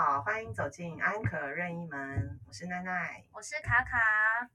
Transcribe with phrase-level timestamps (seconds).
[0.00, 3.98] 好，欢迎走进安可任意门，我是奈奈，我是卡卡。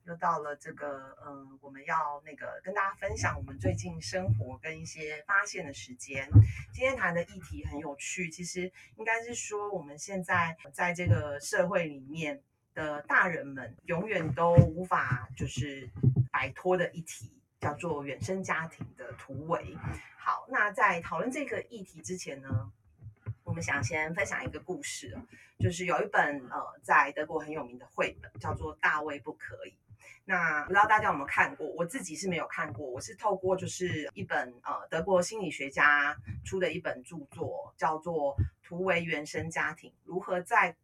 [0.05, 6.25] 又到了这个，嗯，我们要那个跟大家分享我们最近生活跟一些发现的时间。
[6.71, 12.41] 今天谈的议题很有趣，其实应该是说我们现在在这个社会里面
[12.73, 15.89] 的大人们，永远都无法就是
[16.31, 19.77] 摆脱的议题，叫做原生家庭的突围。
[20.17, 22.71] 好，那在讨论这个议题之前呢？
[23.53, 25.15] 我们想先分享一个故事，
[25.59, 29.69] 就是有一本呃在德国很有名的绘本，叫做《大卫不可以》。
[30.25, 31.67] 那不知道大家有没有看过？
[31.67, 40.75] 我自己是没有看过，我是透过就是一本呃德国心理学家出的一本著作，叫做《图为原生家庭如何在》。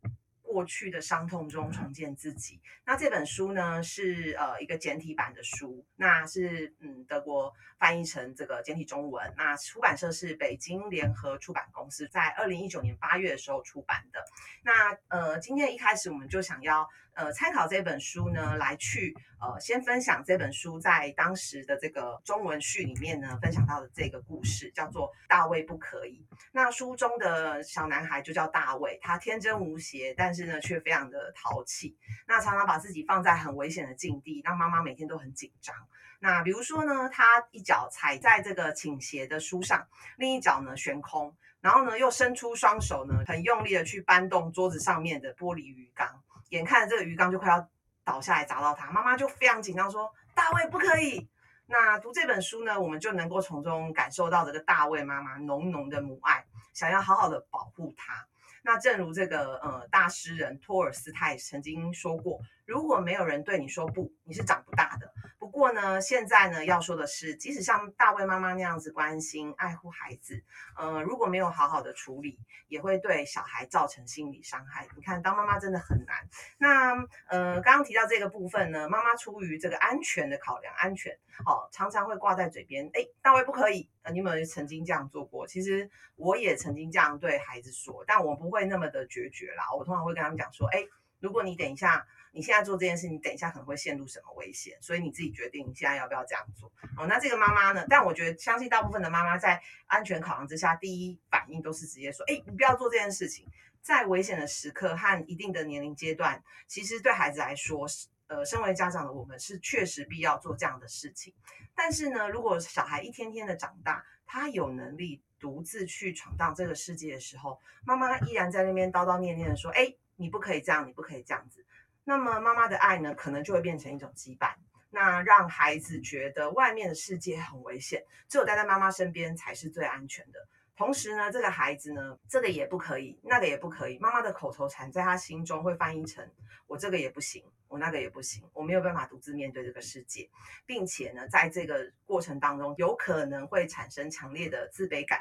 [0.51, 2.59] 过去的伤痛中重建自己。
[2.83, 9.31] 那这本书呢，是呃一个简体版的书，那是嗯德国翻译成这个简体中文。
[9.37, 14.25] 那出版社是北京联合出版公司，在二零一九年八月的时候出版的。
[14.63, 16.89] 那呃今天一开始我们就想要。
[17.13, 26.25] 呃，参考这本书呢，来去呃，先分享这本书在当时的这个中文序里面呢，分享到的这个故事，叫做《大卫不可以》。
[26.51, 31.97] 那书中的小男孩就叫大卫，他天真无邪，但是呢，却非常的淘气。
[32.27, 35.75] 那常常把自己放在很危险的境地，让妈妈每天都很紧张。
[36.21, 39.87] 那比如说呢，他一脚踩在这个倾斜的书上，
[40.17, 46.21] 另一脚呢悬空，然后呢又伸出双手呢，很用力的去搬动桌子上面的玻璃鱼缸。
[46.49, 47.69] 眼看着这个鱼缸就快要
[48.03, 51.29] 倒下来砸到他，妈妈就非常紧张说：“大卫不可以。”
[51.67, 58.27] 那读这本书呢，我们就能够从中感受到这个大卫妈妈浓浓的母爱，想要好好的保护他。
[58.63, 62.39] 那正如这个呃大诗人托尔斯泰曾经说过
[62.69, 70.43] ：“如果没有人对你说不，你是长不大的。”不过呢，现在呢要说的是，即使像大卫妈妈那样子关心爱护孩子，
[70.77, 74.87] 呃，如果没有好好的处理，也会对小孩造成心理伤害。
[74.95, 76.27] 你看，当妈妈真的很难。
[76.59, 76.91] 那
[77.27, 82.87] 呃，刚刚提到这个部分呢，妈妈出于这个安全的考量，安全，好，常常会挂在嘴边。
[82.93, 83.89] 哎，大卫不可以。
[84.03, 85.47] 呃，你有没有曾经这样做过？
[85.47, 89.63] 其实我也曾经这样对孩子说，但我不会那么的决绝啦。
[89.75, 90.85] 我通常会跟他们讲说，哎，
[91.19, 92.05] 如果你等一下。
[92.31, 94.77] 你现在做这件事，你等一下可能会陷入什么危险？
[94.81, 96.71] 所以你自己决定你现在要不要这样做。
[96.95, 97.83] 哦，那这个妈妈呢？
[97.89, 103.47] 但我觉得，相信大部分的妈妈在安全考量之下，第一反应都是直接说：“哎，你不要做这件事情。”
[103.81, 107.87] 在危险的时刻和一定的年龄阶段，其实对孩子来说，
[108.27, 111.33] 呃，身为家长的我们是确实必要做这样的事情。
[111.73, 121.65] 但是呢，如果小孩一天天的长大，他有能力独自去闯荡这个世界的时候，妈妈依然在那边叨叨念念的说：“哎，你不可以这样，你不可以这样子。”
[122.03, 124.53] 那么妈妈的爱呢，可能就会变成一种羁绊，
[124.89, 130.47] 那让孩子觉得外面的世界很危险，只有待在妈妈身边才是最安全的。
[130.79, 136.25] 同时呢，这个孩子呢，这个也不可以，那个也不可以，妈妈的口头禅在他心中会翻译成
[136.67, 137.43] “我这个也不行”。
[137.67, 140.27] 我那个也不行，我没有办法独自面对这个世界，
[140.65, 145.19] 并且呢，在这个过程当中，有可能会产生强烈的自卑感，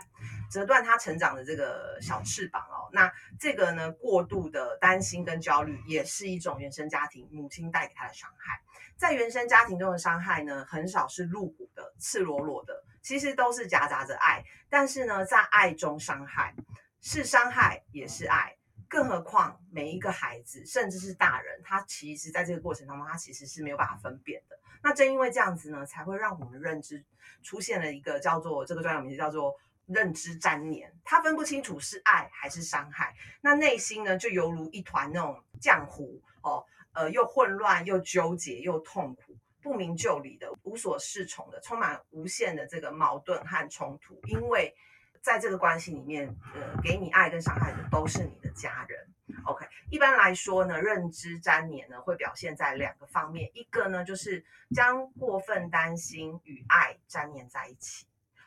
[0.51, 2.89] 折断他成长的这个小翅膀哦。
[2.93, 8.63] 那这个呢，过度的担心跟焦虑，也是一种原生家庭母亲带给他的伤害。
[8.97, 14.45] 在原生家庭中的伤害呢，很少是露骨的、赤裸裸的，其实都是夹杂着爱。
[14.69, 16.55] 但是呢，在爱中伤害，
[17.01, 18.55] 是伤害也是爱。
[18.87, 24.59] 更何况每一个孩子，甚至是大人，他其实在这个过程当中，他其实是没有办法分辨的。
[24.83, 27.03] 那正因为这样子呢，才会让我们认知
[27.43, 29.55] 出现了一个叫做这个专有名词叫做
[29.87, 33.15] 认知粘连，他分不清楚是爱还是伤害。
[33.41, 39.28] 那内心呢，就犹如一团那种浆糊哦，呃，又混乱又纠结又痛苦，
[39.69, 44.75] 不明就里的，无所适从的，充满无限的这个矛盾和冲突，因为。
[45.21, 49.07] 在这个关系里面，呃，给你爱跟伤害的都是你的家人。
[49.45, 58.07] OK，一般来说呢，认知粘连呢会表现在两个方面，一个呢就是将过分担心与爱粘连在一起，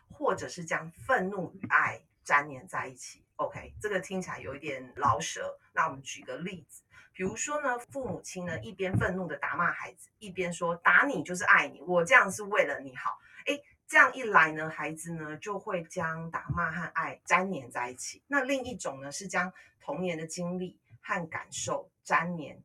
[0.09, 3.21] 或者是将愤怒与爱粘连在一起。
[3.35, 5.59] OK，这个听起来有一点老舍。
[5.73, 6.80] 那我们举个例子，
[7.13, 13.19] 比如说呢，父母亲呢一边愤怒的打骂孩子，一边说打你就是爱你，我这样是为了你好。
[13.45, 13.59] 哎。
[13.87, 18.23] 这样一来呢，孩子呢就会将打骂和爱粘连在一起。
[18.25, 22.63] 那另一种呢，是将童年的经历和感受粘连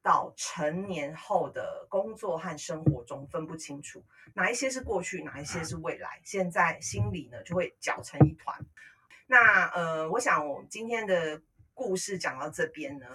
[0.00, 4.02] 到成年后的工作和生活中，分不清楚
[4.32, 6.18] 哪一些是过去，哪一些是未来。
[6.24, 8.58] 现在心里呢就会搅成一团。
[9.26, 11.42] 那呃，我想我今天的
[11.74, 13.06] 故事讲到这边呢，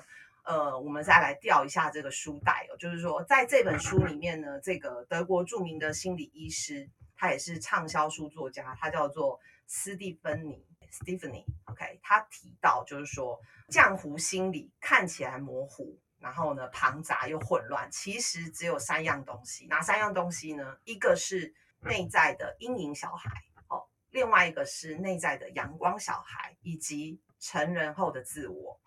[0.48, 6.90] 呃，我们再来调一下这个书袋哦，就是说在这本书里面呢，这个德国著名的心理医师。
[7.20, 19.66] 他也是畅销书作家，他叫做斯蒂芬妮 Stephanie，OK，他提到就是说，浆糊心理看起来模糊，然后呢庞杂又混乱，其实只有三样东西。
[19.66, 20.78] 哪三样东西呢？
[20.84, 23.32] 一个是内在的阴影小孩，
[23.68, 28.80] 哦，另外一个是内在的阳光小孩，以及成人后的自我。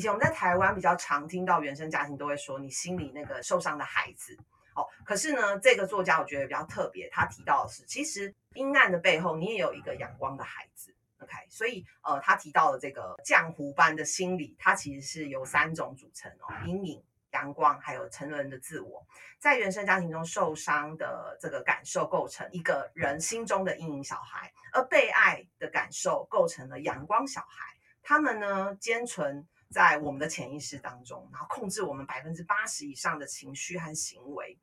[0.00, 4.34] 以前我们在台湾比较常听到原生家庭都会说你心里那个受伤的孩子
[4.74, 10.96] 哦，可是呢，这个作家我觉得比较特别，他提到的是，其实阴暗的背后你也有一个阳光的孩子。
[11.18, 19.06] OK，所以呃，他提到的这个浆糊般的心理，它其实是由三种组成哦：阴影、阳光，还有成人的自我。
[19.38, 27.66] 在原生家庭中受伤的这个感受构成一个人心中的阴影小孩，而被爱的感受构成了阳光小孩。
[28.02, 29.46] 他们呢，坚存。
[29.70, 34.58] 在我们的潜意识当中，然后控制我们百分之八十以上的情绪和行为。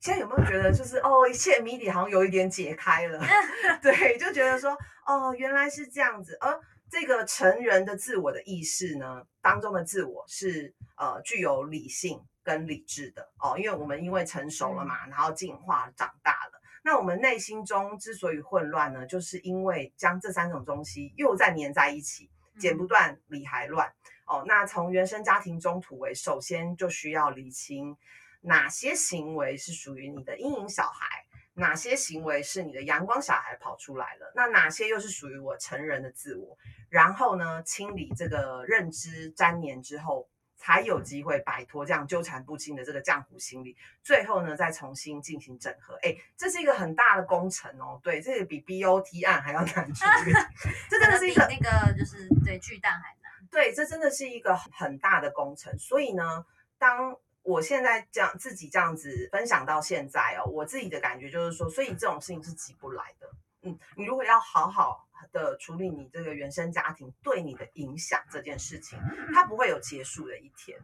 [0.00, 3.20] 现在有没有觉得，就是哦，一切谜底好像有一点解开了？
[3.82, 4.76] 对，就觉得说，
[5.06, 6.36] 哦，原来是这样子。
[6.40, 6.60] 而
[6.90, 16.60] 这个成人的自我的意识呢，当中的自我是呃具有理性跟理智的哦，因为我们因为成熟了嘛，然后进化长大了。
[16.84, 22.30] 那我们内心中之所以混乱呢，就是因为将这三种东西又再粘在一起。
[22.58, 23.92] 剪不断，理还乱
[24.26, 24.44] 哦。
[24.46, 27.96] 那从原生家庭中突围，首先就需要理清
[28.40, 31.24] 哪些行为是属于你的阴影小孩，
[31.54, 36.58] 哪些行为是你的阳光小孩跑出来了，那哪些又是属于我成人的自我？
[36.88, 40.28] 然后呢，清理这个认知粘连之后。
[40.58, 45.96] 才有机会摆脱这样纠缠不清的这个浆糊心理，最后呢再重新进行整合。
[46.02, 47.98] 哎，这是一个很大的工程哦。
[48.02, 50.32] 对，这个比 BOT 案还要难处理。
[50.90, 53.32] 这真的是一个那个就是对巨蛋还难。
[53.50, 55.78] 对，这真的是一个很大的工程。
[55.78, 56.44] 所以呢，
[56.76, 63.30] 当我现在这样自己这样子分享到现在哦，我自己的感觉就是说，所以这种事情是急不来的。
[63.62, 65.07] 嗯，你如果要好好。
[65.32, 68.98] 的处理你这个原生家庭对你的影响这件事情，
[69.32, 70.78] 它不会有结束的一天，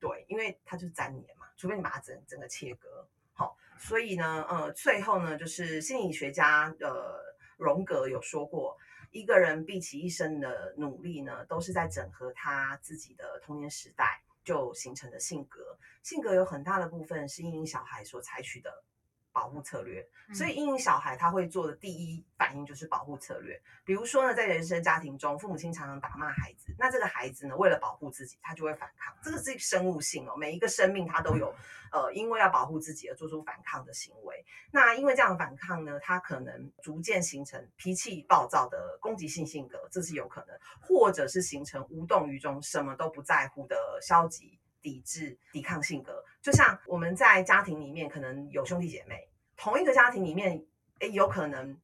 [0.00, 7.20] 对，因为它就是粘连嘛，除非你把它整整个切割，好，所以呢，呃，最后呢，就是心理学家呃
[7.56, 8.76] 荣格有说过，
[9.10, 18.84] 一个人毕其一生的努力呢，都是在整合他自己的童年时代就形成的性格，性格有很大的部分是因小孩所采取的。
[19.34, 23.60] 保护策略，所以阴影小孩他会做的第一反应就是保护策略。
[23.84, 29.12] 比如说呢，在原生家庭中，父母亲常常打骂孩子，那这个孩子呢，为了保护自己，他就会反抗。
[29.22, 31.52] 这个是生物性哦，每一个生命他都有，
[31.90, 34.44] 呃，因为要保护自己而做出反抗的行为。
[34.70, 44.58] 那因为这样反抗呢，他可能逐渐形成脾气暴躁的攻击性性格，这是有可能，或者是形成无动于衷、什么都不在乎的消极。
[44.84, 49.26] 抵制、抵抗性格，就像我们在家庭里面，可能有兄弟姐妹，
[49.56, 50.62] 同一个家庭里面，
[51.00, 51.74] 哎，有可能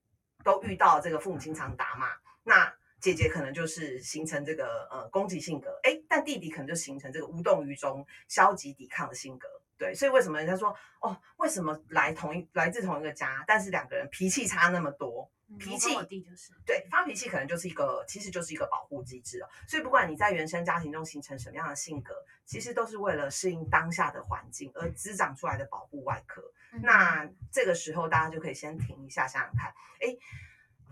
[0.45, 2.09] 都遇到这个父母经常打骂，
[2.45, 2.71] 那
[3.01, 9.49] 姐姐可能就是形成这个呃攻击性格，哎，但弟弟可能就形成这个无动于衷、消极抵抗的性格。
[9.79, 15.31] 对，所以为什么人家说哦，为什么来同一来自同一个家，但是两个人脾气差那么多？
[15.59, 19.49] 脾气就是对发脾气，可能就是一个，其实就是一个保护机制哦。
[19.67, 22.15] 所以不管你在原生家庭中形成什么样的性格，
[22.47, 26.43] 其实都是为了适应当下的环境而滋长出来的保护外壳。
[26.83, 30.17] 那这个时候大家就可以先停一下，想想看，哎，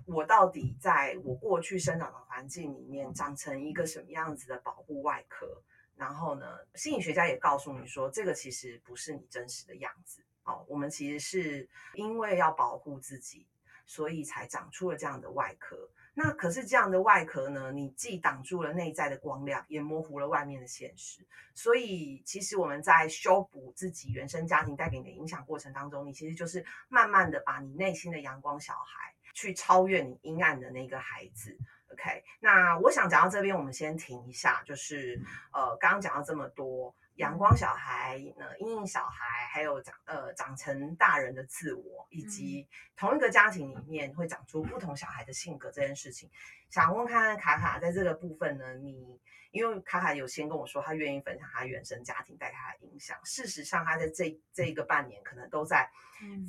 [0.06, 5.62] 我到底在我过去生长的环境里面长成一个什么样子的保护外壳？
[5.94, 10.64] 然后呢，心理学家也告诉你说，这个其实不是你真实的样子哦。
[10.68, 13.46] 我们其实是因为要保护自己。
[13.88, 15.90] 所以才长出了这样的外壳。
[16.14, 17.70] 那可是这样的外壳呢？
[17.72, 21.24] 你既挡住了内在的光亮，也模糊了外面的现实。
[21.54, 31.56] 所以，其实我们在修补自己原生家庭带给你的影响过程当中，你其实就是慢慢的把你内心的阳光小孩去超越你阴暗的那个孩子。
[31.92, 34.60] OK，那我想讲到这边，我们先停一下。
[34.66, 36.94] 就是呃，刚刚讲到这么多。
[37.18, 46.30] 阳光小孩、呢阴影小孩，还有长呃长成大人的自我，以及同一个家庭里面会长出不同小孩的性格这件事情，
[46.70, 48.74] 想问看看卡卡在这个部分呢？
[48.74, 49.20] 你
[49.50, 53.18] 因为卡卡有先跟我说，他愿意分享他原生家庭带他的影响。
[53.24, 55.90] 事实上，他在这这一个半年，可能都在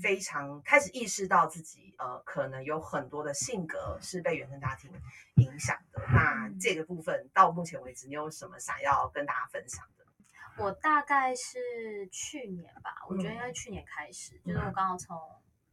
[0.04, 4.92] 非常开始意识到自己呃，可能有很多的性格是被原生家庭
[5.38, 6.00] 影响的。
[6.14, 9.99] 那这个部分到目前为止，你有什么想要跟大家分享的？
[10.60, 15.18] 我大概是去年吧，我觉得应该去年开始，就是我刚好从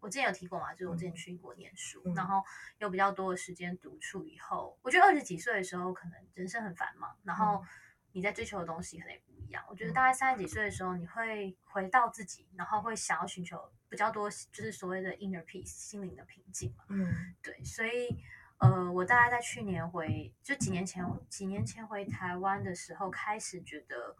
[0.01, 2.43] 我之前有提过嘛，就是我之前去英国念书，然后
[2.79, 7.65] 有比较多的时间独处以后，我觉得二十几岁的时候可能人生很繁忙，然后
[8.13, 9.65] 你在追求的东西可能也不一一样。
[9.69, 16.85] 我觉得大概三十几岁的时候，你会回到自己，然后会想要寻求比较多，就是所谓的 inner peace 心灵的平静嘛。
[16.89, 18.09] 嗯，对，所以
[18.59, 24.17] 呃，我大概在去年回，就几年前，几年前回台湾的时候，开始觉得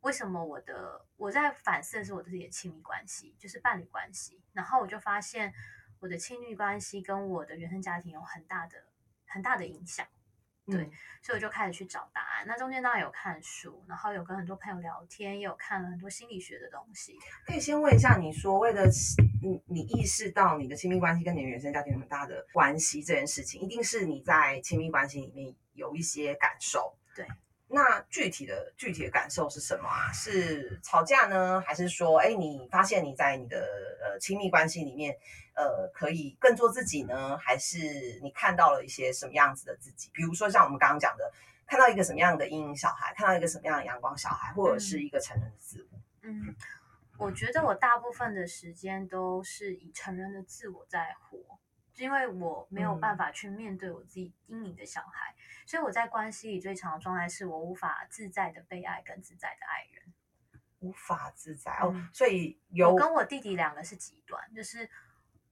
[0.00, 5.52] 为什么我的我在反思的是我自己的亲密关系，就是伴侣关系，然后我就发现
[5.98, 8.84] 我的亲密关系跟我的原生家庭有很大的
[9.26, 10.06] 很大的影响。
[10.66, 10.88] 对，
[11.20, 12.46] 所以我就开始去找答案。
[12.46, 17.18] 那中间当然有看书，然后有跟很多朋友聊天，也有看了很多心理学的东西。
[17.44, 18.88] 可以先问一下，你所谓的
[19.42, 26.96] 你你意识到你的亲密关系跟你的原生家庭有很大的关系这件事情，一定是你在亲密关系里面有一些感受。
[27.16, 27.26] 对。
[27.72, 30.10] 那具体的具体的感受是什么啊？
[30.12, 33.58] 是吵架呢，还是说，哎，你发现你在你的
[34.02, 35.16] 呃亲密关系里面，
[35.54, 37.38] 呃，可以更做自己呢？
[37.38, 37.78] 还是
[38.22, 40.10] 你看到了一些什么样子的自己？
[40.12, 41.32] 比如说像我们刚刚讲的，
[41.64, 45.98] 看到一个什么样的阴影小孩，看到一个什么样的阳光小孩，或者是一个成人的自我。
[46.22, 46.56] 嗯，
[47.18, 51.38] 我觉得我大部分的时间都是以成人的自我在活。
[52.02, 55.34] 因为我没有办法去面对我自己阴影的小孩，
[55.66, 60.14] 所以我在关系里最长的状态是我无法自在的被爱跟自在的爱人，
[60.78, 61.94] 无法自在哦。
[62.12, 64.88] 所以有我跟我弟弟两个是极端，就是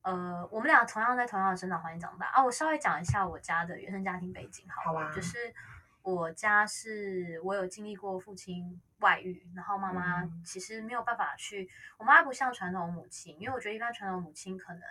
[0.02, 2.44] 呃，我们俩同样在同样的生长环境长大啊。
[2.44, 5.12] 我稍微讲一下我家的原生家庭背景，好吧？
[5.14, 5.54] 就是
[6.02, 14.82] 我家是我有经历过父亲外遇，然后妈妈其实没有办法去，我妈不像传统母亲，因为我觉得一般传统母亲可能。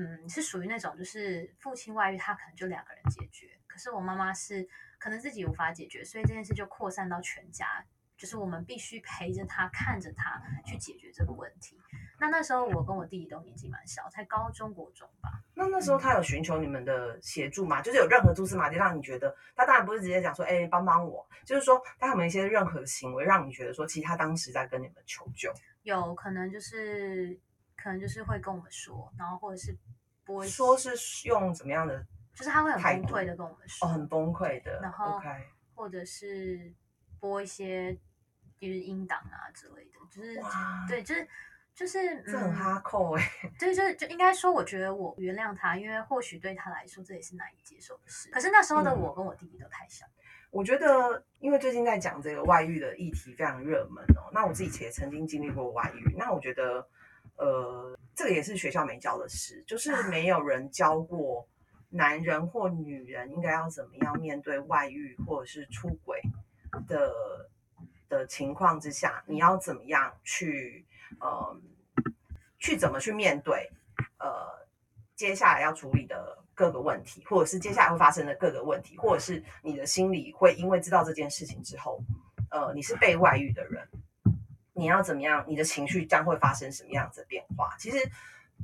[0.00, 3.50] 嗯，是属于那种就是父亲外遇，他可能就两个人解决。
[3.66, 4.66] 可是我妈妈是
[4.98, 7.84] 可能自己无法解决，所以这件事就扩散到全家，
[8.16, 11.78] 就是我们必须陪着他，看着他去解决这个问题。
[12.18, 15.30] 那那时候我跟我弟弟都年纪蛮小，才高中国中吧。
[15.54, 17.82] 那那时候他有寻求你们的协助吗？
[17.82, 25.52] 就是有任何蛛丝马迹让你觉得，他当然不是直接讲说，哎，帮帮我，就是说他有没有一些任何行为让你觉得说，其实他当时在跟你们求救？
[25.82, 27.38] 有可能就是。
[27.82, 29.74] 可能就是会跟我们说，然后或者是
[30.24, 35.20] 播说是用怎么样的，就是他会很崩溃的跟我们说，哦，很崩溃的，然后
[35.74, 36.72] 或者是
[37.18, 37.94] 播一些
[38.58, 40.40] 就是音档啊之类的，就是
[40.88, 41.28] 对，就是
[41.74, 43.22] 就是这很哈扣哎，
[43.58, 48.28] 对，就是就应该说，我觉得我原谅他，因为或许对他来说这也是难以接受的事。
[48.30, 50.04] 可是那时候的我跟我弟弟都太小，
[50.50, 56.86] 我觉得因为最近在讲这个外遇的议题非常热门哦，那我自己也曾经经历过外遇，那我觉得。
[57.40, 61.48] 呃，这个也是学校没教的事，就是没有人教过
[61.88, 66.20] 男人或女人应该要怎么样面对外遇或者是出轨
[66.86, 67.10] 的
[68.10, 70.84] 的情况之下，你要怎么样去
[71.18, 71.58] 呃
[72.58, 73.70] 去怎么去面对
[74.18, 74.28] 呃
[75.16, 82.02] 接下来要处理的各个问题，或者是接下来会发生的各个问题，或者是你的心里会因为知道这件事情之后，
[82.50, 83.88] 呃，你是被外遇的人。
[84.80, 85.44] 你要怎么样？
[85.46, 87.76] 你的情绪将会发生什么样子的变化？
[87.78, 87.98] 其实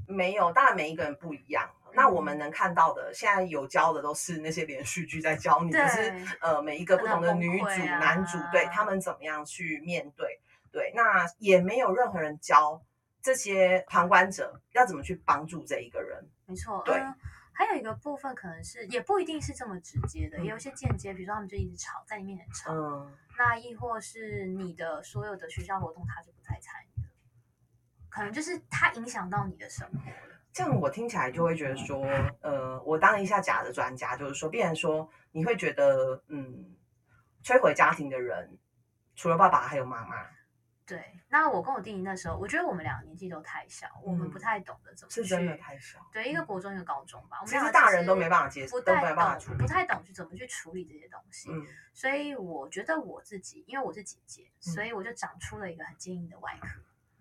[0.08, 1.68] 没有，当然每一个人不一样。
[1.92, 10.40] 那我们能看到的，现在有教的都是那些连续剧在教你，就是呃每一个不同的女主、男主，对他们怎么样去面对。
[10.72, 12.82] 对，那也没有任何人教
[13.22, 16.26] 这些旁观者要怎么去帮助这一个人。
[16.46, 17.02] 没错，对。
[17.56, 27.08] 还有一个部分可能是，也不一定是这么直接的，也有一些间接，比如说他们就一直吵，在你面前吵，嗯那亦或是你的所有的学校活动他就不再参与了，
[28.10, 30.36] 可能就是他影响到你的生活了。
[30.52, 32.06] 这样我听起来就会觉得说，
[32.42, 36.76] 呃，我当一下假的专家，就是说，必然说你会觉得，嗯，
[37.42, 38.58] 摧毁家庭的人
[39.14, 40.35] 除了爸爸还有妈妈。
[40.86, 45.98] 对，那我跟我弟弟那时候，我觉得我们两个年纪都太小，我们不太懂得怎么是真的太小。
[46.12, 47.38] 对，一个国中，一个高中吧。
[47.40, 51.50] 我们其实大人都没办法接受，不太懂，不太懂去怎么去处理这些东西。
[51.50, 56.68] 嗯，所以我觉得我自己，因为我是姐姐，所以我就长出了一个很坚硬的外壳。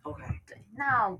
[0.03, 1.17] OK，对，那。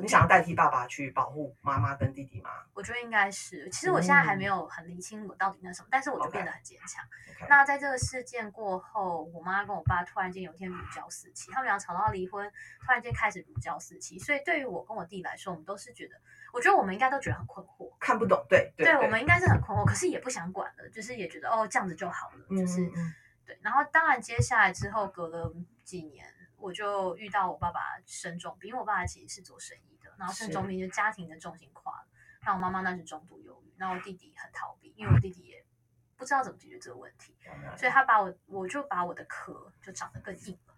[0.00, 2.50] 你想要代替爸爸去保护妈妈跟弟弟吗？
[2.74, 3.68] 我觉得应该是。
[3.70, 7.04] 其实我现在还没有很理清我到底那什么，但是我就变得很坚强。
[7.48, 12.50] 那在这个事件过后，我妈跟我爸突然间有一天如胶似漆，他们俩吵到离婚，
[12.84, 14.18] 突然间开始如胶似漆。
[14.18, 16.16] 所以对于我跟我弟来说，我们都是觉得，
[16.52, 18.44] 我觉得我们应该都觉得很困惑，看不懂。
[18.48, 22.84] 对对，我们应该是很困惑，可是也不想管了，就是也觉得哦这样子就好了，就是
[23.46, 23.56] 对。
[23.62, 26.26] 然后当然接下来之后隔了几年。
[26.66, 32.08] 我就遇到我爸爸生重病，因为我爸爸其实是做生意的，然后生重病就家庭的重心垮了。
[32.44, 35.64] 那我妈妈那是重度忧郁，那我弟弟很逃避，因为我弟弟也
[36.16, 37.36] 不知道怎么解决这个问题，
[37.76, 40.74] 所以他把我，我就把我的壳就长得更硬了。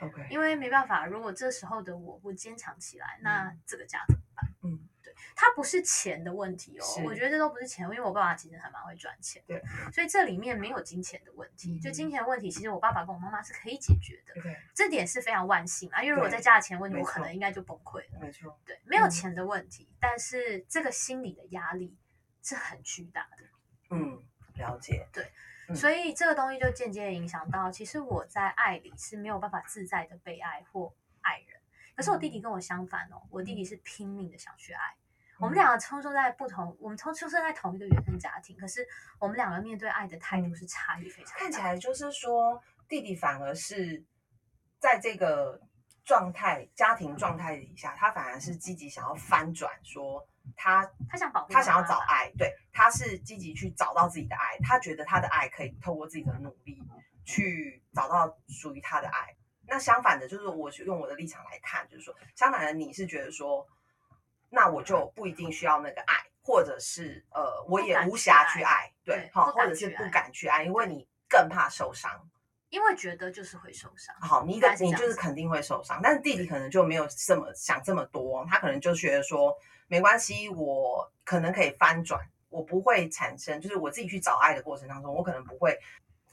[0.00, 4.48] OK，因为没办法，如果这时候的我不坚强起来，那这个家怎么办？
[4.62, 4.93] 嗯，对。
[5.36, 18.20] 它不是钱的问题哦，我觉得这都不是钱，因为我爸爸其实还蛮会赚钱的，对，所以这里面没有金钱的问题，就嗯金钱的问题，其实我爸爸跟我妈妈是可以解决的，对，这点是非常万幸啊，因为如果再加钱问题，我可能应该就崩溃了。
[18.20, 21.96] 没错，对，没有嗯钱的问题，但是这个心理的压力
[22.42, 23.44] 是很巨大的。
[23.90, 24.22] 嗯，
[24.54, 25.30] 了解，对
[25.74, 31.60] 所以这个东西就间接影响到，其实我在爱里是没有办法自在的被爱或爱人。
[31.96, 34.94] 可是我弟弟跟我相反哦，我弟弟是拼命的想去爱。
[35.40, 38.86] 我们两个出生在不同，我们同出生在同一个原生家庭，可是
[39.18, 41.38] 我们两个面对爱的态度是差异非常大。
[41.38, 44.04] 看起来就是说，弟弟反而是
[44.78, 45.60] 在这个
[46.04, 56.82] 状态、家庭状态底下，他反而是积极想要翻转，说他他想保护他想要找爱，对，他是积极去找到自己的爱，他觉得他的爱可以透过自己的努力
[57.24, 59.34] 去找到属于他的爱。
[59.66, 63.66] 那相反的，就是我用我的立场来看，就是说，相反的你是觉得说，
[64.54, 72.10] 那我就不一定需要那个爱，或者是呃，我也无暇去爱，对对，好，或者是不敢去爱因为你更怕受伤。
[72.70, 74.12] 因为觉得就是会受伤。
[74.20, 79.56] 好，你应的该是这样子你就是肯定会受伤，但是弟弟可能就没有这么想这么多，他可能就觉得说
[79.86, 85.78] 没关系，我可能可以翻转，我不会产生，就是我自己去找爱的过程当中，我可能不会，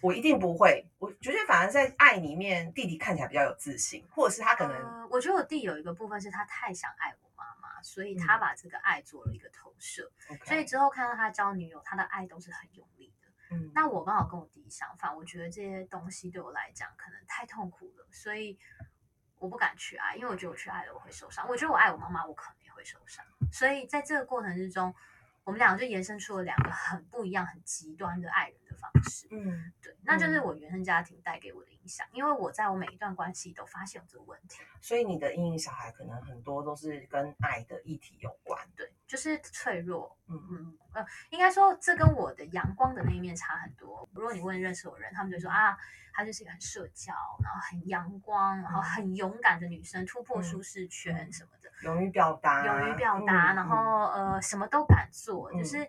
[0.02, 7.30] 我一定不会，我觉得反而在爱里面，弟弟看起来比较有自信，或者是他可能、呃，我觉得我弟有一个部分是他太想爱我
[7.82, 10.12] 所以他嗯把这个爱做了一个投射。
[10.46, 13.28] 所以之后看到他交女友，他的爱都是很用力的。
[13.52, 18.58] 嗯，那我刚好跟我弟弟相反，我觉得这些东西对我来讲可能太痛苦了，所以
[19.38, 21.48] 我不敢去爱，因为我觉得我去爱了我会受伤。
[21.50, 23.26] 我觉得我爱我妈妈，我可能也会受伤。
[23.52, 24.94] 所以在这个过程之中，
[25.44, 29.28] 我们两个就延伸出了两个很不一样、很极端的爱人的方式。
[29.32, 34.62] 嗯，对，那就是嗯我原生家庭带给我的影响，因为我在我每一段关系都发现有这个问题。
[34.82, 44.08] 所以你的阴影小孩可能很多都是跟爱的议题有关，对，就是脆弱，嗯嗯呃，应该说这跟我的阳光的那一面差很多。
[44.14, 45.78] 如果你问认识我的人，他们就说啊，
[46.14, 53.78] 她就是一个很社交，然后很阳光，然后嗯很勇敢的女生，突破嗯舒适圈嗯什么的，勇于表达，勇于表达，嗯然后
[54.08, 55.88] 呃什么都敢做，就嗯是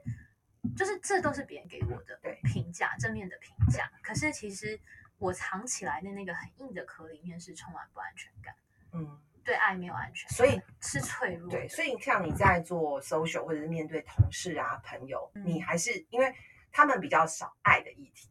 [0.76, 3.90] 就是这都是别人给我的对评价，正面的评价。
[4.02, 4.78] 可是其实
[5.22, 8.52] 我藏起来的那个很硬的壳里面是充满不安全感，
[8.92, 11.56] 嗯，对爱没有安全感，所以是脆弱的。
[11.56, 16.34] 对，所以像你在做 social 或者是面对同事啊朋友，嗯你还是因为
[16.72, 18.28] 他们比较少爱的议题，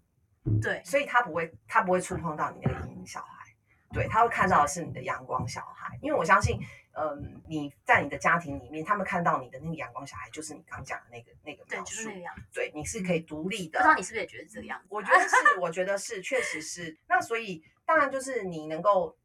[0.61, 3.45] 对所以他不会他不会触碰到你那个阴影小孩，
[3.93, 6.59] 对，他会看到的是你的阳光小孩，因为我相信，
[6.93, 12.41] 嗯，你在你的家庭里面，他们看到你的那个阳光小孩，就是你刚讲的那个那个对，描述就是那，个样子。
[12.53, 14.87] 对，你是可以独立的，不知道你是不是也觉得这个样子？
[14.89, 16.97] 我觉得是， 我觉得是，确实是。
[17.07, 19.17] 那所以当然就是你能够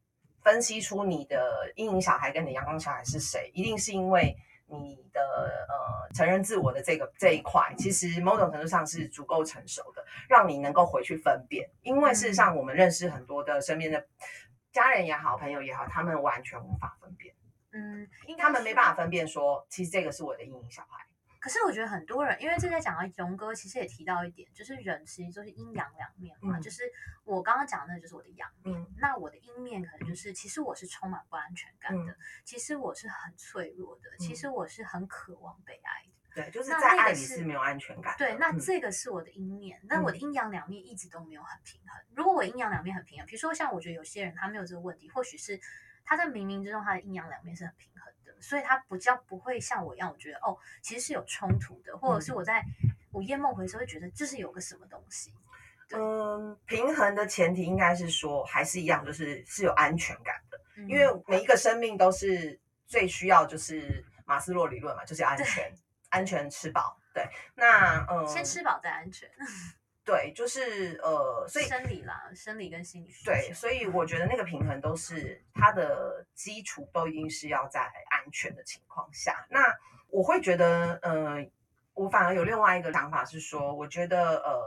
[0.43, 4.37] 分析出你的阴影小孩跟你的阳光小孩是谁，一定是因为
[4.69, 5.21] 你的
[5.69, 11.69] 呃承认自我的这个这一块，其实某种程度上是足够成熟的，让你能够回去分辨。
[11.83, 14.07] 因为事实上，我们认识很多的身边的
[14.73, 17.35] 家人也好，朋友也好，他们完全无法分辨，
[17.77, 21.07] 嗯，应该他们没办法分辨说，其实这个是我的阴影小孩。
[21.39, 26.59] 可是我觉得很多人，因为这在讲到荣哥，其实也提到一点，就是人其实就是阴阳两面嘛。
[26.59, 26.83] 嗯就是
[27.25, 28.75] 我刚刚讲的，那就是我的阳面。
[28.77, 36.13] 嗯那我的阴面可能就是，其实我是充满不安全感的，其实我是很脆弱的，其实我是很渴望被爱的。
[36.35, 38.19] 对，就是在爱里是是没有安全感的。
[38.19, 41.91] 对，那嗯这个是我的阴面，但我的阴阳两面一直都没有很平衡。
[42.17, 45.59] 如果我阴阳两面很平衡，比如说像我觉得有些人他没有这个问题，或许是
[46.07, 52.65] 他在冥冥之中他的阴阳两面是很平衡的，所以他比较不会像我一样，我觉得哦，其实是有冲突的，或者是我在
[53.13, 55.33] 午夜梦回的时候会觉得就是有个什么东西。
[55.93, 65.73] 嗯，平衡的前提应该是说，还是一样，就是是有安全感的，嗯因为每一个生命都是最需要，就是马斯洛理论嘛，就是安全，
[66.11, 67.01] 安全吃饱。
[67.15, 69.31] 对，那嗯，先吃饱再安全，
[70.07, 79.45] 对，就是呃，所以生理啦，生理跟心理需对，所以我觉得那个平衡都是它的基础，都一定是要在安全的情况下。
[79.51, 79.59] 那
[80.09, 81.45] 我会觉得，呃，
[81.93, 84.63] 我反而有另外一个想法是说，我觉得，呃，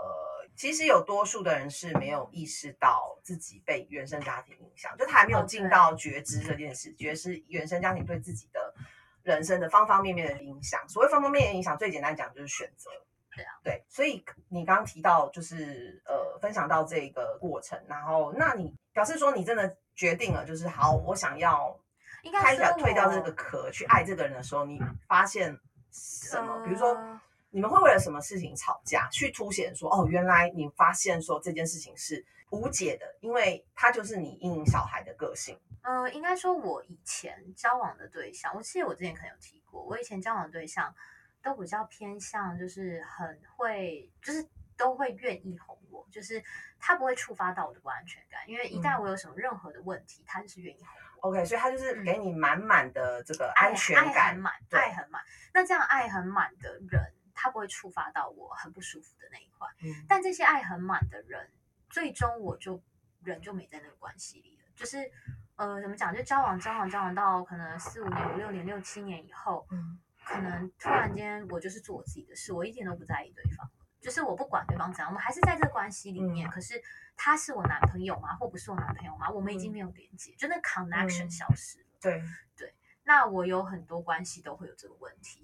[0.57, 8.75] 其实有多数的人是没有意识到自己被原生家庭影响，就他还没有进到觉知这件事，觉知原生家庭对自己的
[9.23, 10.85] 人生的方方面面的影响。
[10.89, 12.91] 所谓方方面面的影响，最简单讲就是选择。
[13.39, 21.77] 对啊，对，所以你刚刚提到就是呃，分享到这个过程，然后那你表示说你真的决定了，就是好，我想要
[22.23, 25.57] 开应该说始退掉这我个壳，去爱这个人的时候，你发现
[25.91, 26.61] 什么？
[26.65, 27.21] 比如说呃
[27.51, 29.09] 你们会为了什么事情吵架？
[29.09, 35.57] 去凸显说，哦，原来你发现说这件事情是无解的，因为他就是你阴影小孩的个性。
[35.81, 40.93] 呃，应该说，我以前交往的对象，我记得我之前可能有提过，我以前交往的对象
[41.41, 44.47] 都比较偏向，就是很会，就是
[44.77, 46.43] 都会愿意哄我，就是
[46.79, 50.87] 他不会触发到我的不安全感，因为一旦我有什么任何的问题，他就是愿意哄
[51.21, 51.29] 我。
[51.29, 54.39] OK，所以他就是给你满满的这个安全爱感很。
[54.39, 55.21] 满，对爱很满。
[55.53, 59.67] 那这样爱很满的人，他不会触发到我很不舒服的那一块。
[59.81, 61.49] 嗯但这些爱很满的人，
[61.89, 62.81] 最终我就
[63.21, 64.63] 人就没在那个关系里了。
[64.77, 65.11] 就是
[65.57, 66.15] 呃，怎么讲？
[66.15, 69.99] 就交往交往交往到可能四五年、五六年、六七年以后，嗯
[70.29, 73.67] 可能突然间我就是做我自己的事，我一点都不在意对方。
[73.99, 76.47] 就是我不管对方怎样，我们还是在这个关系里面。
[76.47, 76.79] 嗯可是
[77.17, 78.35] 他是我男朋友吗？
[78.35, 79.27] 或不是我男朋友吗？
[79.31, 81.85] 我们已经嗯没有连接，就那 connection 嗯消失了。
[81.99, 82.21] 对
[82.55, 82.71] 对，
[83.03, 85.43] 那我有很多关系都会有这个问题。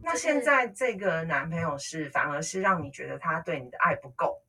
[0.00, 4.40] 那现在这个男朋友是反而是让你觉得他对你的爱不够。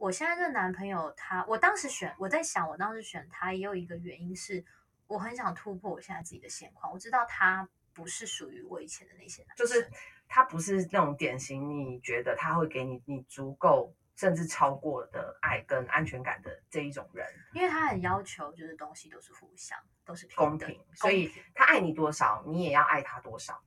[0.00, 4.64] 我现在这个男朋友他，我当时选，我在想，我当时选他也有一个原因是，
[5.06, 6.90] 我很想突破我现在自己的现况。
[6.90, 9.90] 我知道他不是属于我以前的那些男生，就是
[10.26, 23.62] 他不是那种典型，你觉得他会给你你足够甚至超过的爱跟安全感的这一种人，因为他很要求，就是东西都是互相，都是等公平，所以他爱你多少，你也要爱他多少。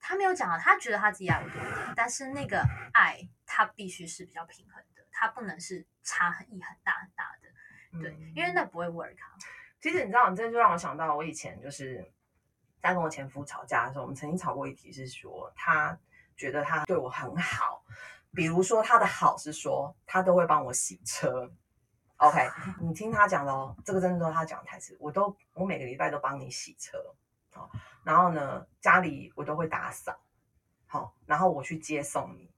[0.00, 9.32] 他没有讲啊，他觉得他自己爱我多一点，但是那个爱他必须是比较平衡的，他不能是差很异很大很大的，对，嗯因为那不会 work 啊。
[9.80, 12.12] 其实你知道，你这就让我想到我以前就是
[12.82, 15.98] 在跟我前夫吵架的时候，我们曾经吵过一题，是说他
[16.36, 17.82] 觉得他对我很好，
[18.34, 21.50] 比如说他的好是说他都会帮我洗车。
[22.18, 22.48] OK，
[22.80, 26.98] 你听他讲的哦，这个真的都是他讲的台词，我都我每个礼拜都帮你洗车，
[27.52, 27.70] 好，
[28.04, 30.18] 然后呢家里我都会打扫，
[30.86, 32.50] 好，然后我去接送你，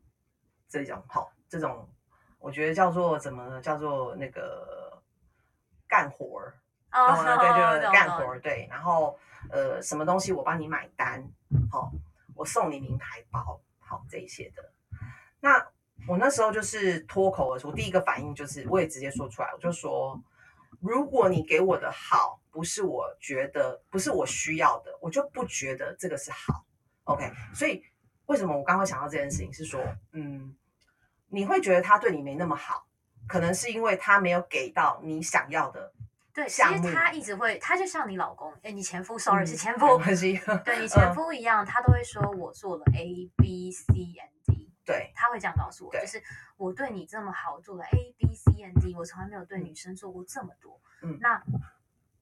[0.68, 1.88] 这种好这种，
[2.38, 3.60] 我觉得叫做怎么呢？
[3.60, 5.02] 叫做那个
[5.86, 6.54] 干活儿。
[6.90, 8.66] 哦懂了，对，就干活儿，对。
[8.70, 9.18] 然后
[9.50, 11.22] 呃，什么东西我帮你买单，
[11.70, 11.92] 好、
[12.34, 14.72] 我送你名牌包，好这一些的。
[15.40, 15.68] 那
[16.08, 20.18] 我那时候就是脱口而出，第一个反应就是，我也直接说出来，我就说，
[20.80, 26.64] 如果你给我的好不是我觉得不是我需要的，我就不觉得这个是好。
[27.04, 27.84] OK，所以
[28.26, 29.80] 为什么我刚刚想到这件事情是说，
[30.12, 30.56] 嗯，
[31.28, 32.86] 你会觉得他对你没那么好，
[33.26, 35.92] 可能是因为他没有给到你想要的
[36.32, 39.98] 对，其实他一直会，他就像你老公，哎，你前夫，sorry 嗯是前夫。
[40.64, 46.22] 对 你前嗯夫一样，他都会说我做了 A B C and D，对，他会这样告诉我，就是
[46.56, 50.80] 我对你这么好，我做了 A B C and D，我从来没有对女生做过这么多。
[51.02, 51.42] 嗯那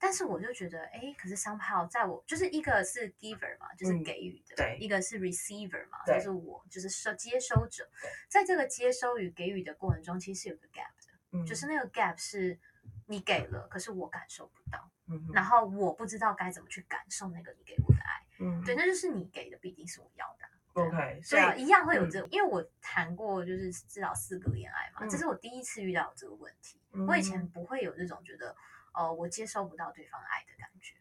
[0.07, 4.79] 但是我就觉得，哎，可是 somehow 在我就是一个是 giver 嘛，就是嗯给予的，对。
[4.79, 7.91] 一个是 receiver 嘛，就是我就是收接收者，
[8.29, 11.45] 在这个接收与给予的过程中，其实是有个 gap 的，嗯。
[11.45, 12.57] 就是那个 gap 是
[13.07, 14.89] 你给了，可是我感受不到。
[15.09, 18.63] 嗯然后我不知道该怎么去感受那个你给我的爱，嗯。
[18.65, 25.11] 对，那就是你给的必定是我要的，OK，所对啊，以一样会有这个，因为我谈过就是至少四个恋爱嘛，嗯。
[25.11, 26.81] 这是我第一次遇到这个问题。
[27.09, 28.57] 我以前不会有这种觉得，
[28.97, 30.95] 呃，我接收不到对方爱的感觉。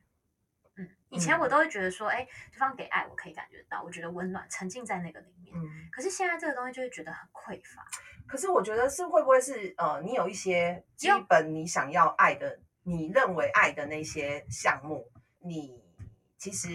[0.78, 5.56] 嗯，以前我都会觉得说，哎、对方给爱我可以感觉到，我觉得温暖，沉浸在那个里面。
[5.56, 7.86] 嗯，可是现在这个东西就会觉得很匮乏。
[8.28, 15.82] 可是我觉得是会不会是呃，你有一些基本你想要爱的，你认为爱的那些项目，你
[16.38, 16.70] 其实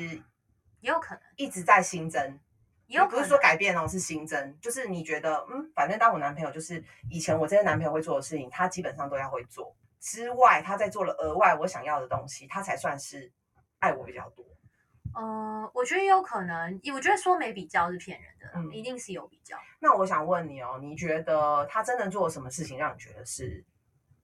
[0.80, 2.40] 也有可能，一直在新增。
[2.87, 9.76] 也有可能不是说改变哦，是新增，就是你觉得，嗯，反正当我男朋友，就是以前我这些男朋友会做的事情，他基本上都要会做。
[10.00, 13.30] 之外，他在做了额外我想要的东西，他才算是
[13.78, 14.44] 爱我比较多。
[15.14, 19.58] 呃，我觉得也有可能，我觉得说没比较是骗人的，嗯一定是有比较。
[19.78, 23.64] 那我想问你哦，你觉得他真的做了什么事情让你觉得是，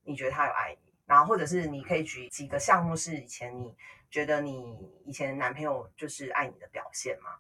[0.05, 0.93] 你觉得他有爱你？
[1.05, 3.77] 然后或者是你可以举几个项目是以前你
[4.11, 7.31] 觉得你以前男朋友就是爱你的表现吗？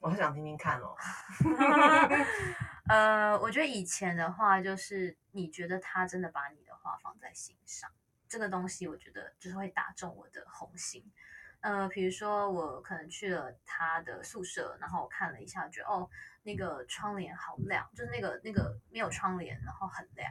[0.00, 0.94] 我很想听听看哦。
[2.88, 7.90] 呃，我觉得以前的话，就是你觉得他真的把你的话放在心上，
[8.28, 11.10] 这个东西我觉得就是会打中我的红心。
[11.60, 16.08] 呃，比如说我可能去了他的宿舍，然后我看了一下，觉得哦，
[16.42, 20.30] 那个窗帘好亮，就是那个那个没有窗帘，然后很亮。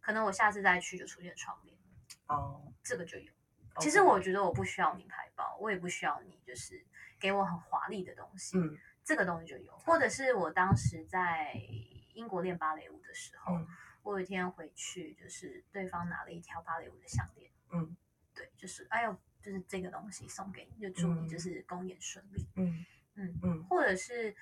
[0.00, 1.78] 可能我下次再去就出现窗帘，
[2.26, 3.32] 哦，这个就有。
[3.78, 6.84] 其实我觉得我不需要名牌包，我也不需要你就是
[7.20, 8.58] 给我很华丽的东西。
[8.58, 11.54] 嗯这个东西就有，或者是我当时在
[12.14, 13.68] 英国练芭蕾舞的时候，嗯
[14.06, 17.96] 我有一天回去，就是对方拿了一条芭蕾舞的项链，嗯，
[18.32, 22.48] 对，就是哎呦，就是这个东西送给你，就祝你就是公演顺利。
[22.54, 22.86] 嗯。
[23.16, 23.64] 嗯嗯。
[23.64, 24.32] 或者是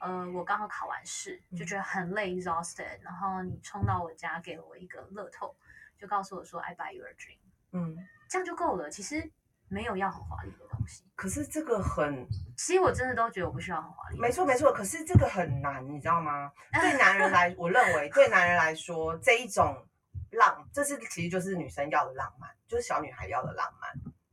[0.00, 5.54] 呃，我刚好考完试，就觉得很累 exhausted，然后你冲到我家给了我一个乐透，
[5.96, 7.38] 就告诉我说 I buy your dream，
[7.70, 7.96] 嗯，
[8.28, 8.90] 这样就够了。
[8.90, 9.30] 其实
[9.68, 14.18] 没有要很华丽的东西，可是这个很其实我真的都觉得我不需要很华丽。
[14.18, 16.50] 没错没错，可是这个很难，你知道吗？
[16.80, 19.86] 对男人来，我认为对男人来说，这一种
[20.32, 23.90] 浪，这是其实就是女生要的浪漫，就是小女孩要的浪漫，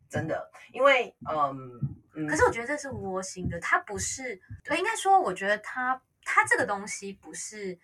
[0.09, 1.79] 真的，因为嗯
[2.15, 7.77] 嗯，可是我觉得这是窝心的，它不是，对，应该说，我觉得它它这个东西不是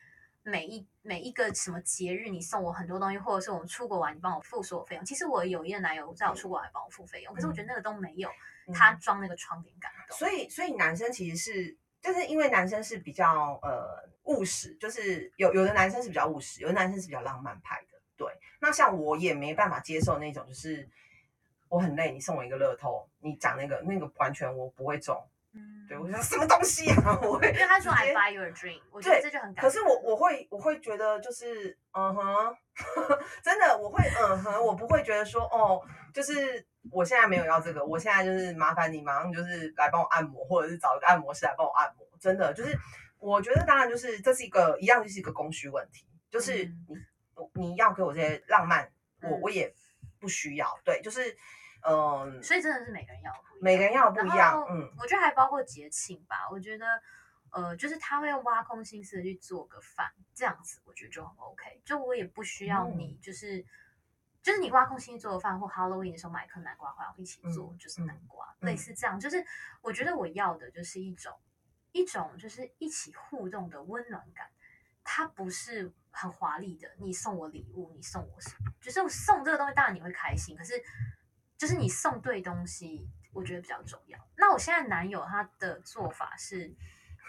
[0.47, 5.03] 每一每一个什么节日你送我很多东西，或者是我们出国玩你帮我付所有费用。
[5.03, 8.29] 其实我有一任男友在我出国玩帮我付费用，可是我觉得那个都没有
[8.67, 10.15] 嗯他装那个窗帘感动。
[10.15, 17.97] 所以，所以男生其实是，就是因为男生是比较呃务实，就是有有的男生是比较务实，有的男生是比较浪漫派的。
[18.15, 20.87] 对，那像我也没办法接受那种，就是
[21.69, 25.21] 我很累，你送我一个乐透，你讲那个那个完全我不会中。
[25.55, 27.19] 嗯，对我说什么东西啊？
[27.23, 32.55] 我会因为他说 I buy you a dream，我觉得对这就很感可是我我会我会觉得就是嗯哼，
[33.43, 35.81] 真的我会嗯哼，我不会觉得说哦，
[36.13, 42.77] 就是我现在没有要这个，我现在就是麻烦你马上就是来帮我按摩，或者是找一个按摩师来帮我按摩，真的就是
[43.19, 47.05] 我觉得当然就是这是一个一样就是一个供需问题，就是嗯。
[47.53, 48.89] 你你要给我这些浪漫，
[49.21, 49.41] 我嗯。
[49.41, 49.73] 我也
[50.21, 51.35] 不需要，对，就是
[51.87, 56.49] 嗯，所以真的是每个人要不一样每个人要不一，样嗯我觉得还包括节庆吧。
[56.51, 56.85] 我觉得，
[57.51, 61.81] 呃，就是他会挖空心思的去做个饭，这样子我觉得就很 OK。
[61.85, 63.65] 就我也不需要嗯你，就是、
[64.41, 69.19] 就是你挖空心思做个饭，或 Halloween 的时候买颗南瓜回来一起做，嗯就是南瓜，嗯类似这样。
[69.19, 69.45] 就是
[69.81, 71.31] 我觉得我要的就是一种
[71.91, 74.49] 一种就是一起互动的温暖感。
[75.07, 78.71] 它不是很华丽的，你送我礼物，你送我什么？
[78.81, 80.73] 就是我送这个东西，当然你会开心，可是
[81.57, 84.19] 就是你送对东西，我觉得比较重要。
[84.37, 86.73] 那我现在男友他的做法是，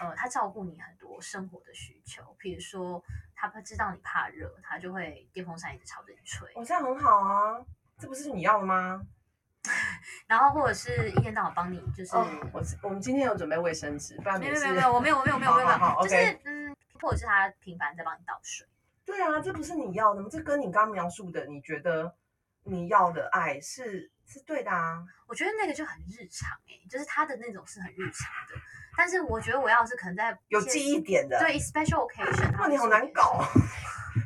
[0.01, 3.03] 呃，他照顾你很多生活的需求，比如说
[3.35, 7.65] 他不知道你怕热，他就会电风扇一直朝着你吹，我这样很好啊，
[7.99, 9.07] 这不是你要的吗？
[10.29, 18.67] 然后或者是一天到晚帮你，就是、哦，我我们今天有准备卫生纸，不然没有没有没有，我没有我没有 没有没有就是嗯，或者是他频繁在帮你倒水。
[19.05, 20.29] 对啊，这不是你要的吗？
[20.31, 22.15] 这跟你刚刚描述的，你觉得
[22.63, 25.03] 你要的爱是是对的啊。
[25.27, 28.55] 我觉得那个就很日常哎、就是他的那种是很日常的，
[28.97, 31.39] 但是我觉得我要的是可能在有记忆点的。
[31.39, 33.59] 对 special occasion，他哇，你好难搞事，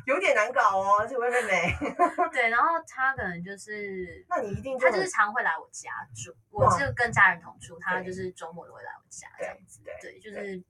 [0.05, 1.75] 有点难搞哦，这位妹妹。
[2.31, 9.81] 对，然后他可能就是那你一定他就是常会来我家住，我哇是跟家人同住，他就是周末都会来我家这样子。
[9.83, 10.63] 对对，就是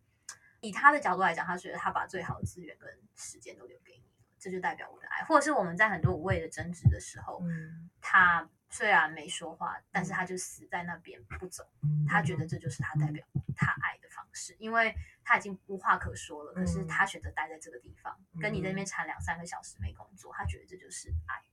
[0.61, 11.63] 以他的角度来讲，他觉得他把最好的资源跟时间都留给你了，这就代表我的爱，或者是我们在很多无谓的争执的时候，嗯，他虽然没说话，但是他就死在那边不走，
[12.07, 13.23] 他觉得这就是他代表
[13.55, 16.87] 他爱的方式，因为他已经无话可说了，可是嗯。
[16.87, 21.43] 他选择待在这个地方，跟你在那边缠两三个小时没工作，他觉得这就是爱。